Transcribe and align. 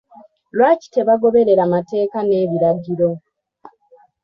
Lwaki 0.55 0.87
tebagoberera 0.89 1.63
mateeka 1.73 2.17
n'ebiragiro? 2.23 3.09